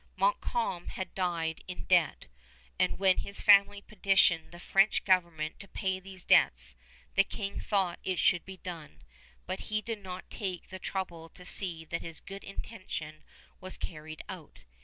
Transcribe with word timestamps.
Montcalm 0.15 0.87
had 0.87 1.13
died 1.13 1.63
in 1.67 1.83
debt, 1.83 2.25
and 2.79 2.97
when 2.97 3.17
his 3.19 3.43
family 3.43 3.81
petitioned 3.81 4.51
the 4.51 4.59
French 4.59 5.05
government 5.05 5.59
to 5.59 5.67
pay 5.67 5.99
these 5.99 6.23
debts, 6.23 6.75
the 7.13 7.23
King 7.23 7.59
thought 7.59 7.99
it 8.03 8.17
should 8.17 8.43
be 8.43 8.57
done, 8.57 9.03
but 9.45 9.59
he 9.69 9.79
did 9.79 9.99
not 10.01 10.27
take 10.31 10.69
the 10.69 10.79
trouble 10.79 11.29
to 11.29 11.45
see 11.45 11.85
that 11.85 12.01
his 12.01 12.19
good 12.19 12.43
intention 12.43 13.23
was 13.59 13.77
carried 13.77 14.23
out. 14.27 14.61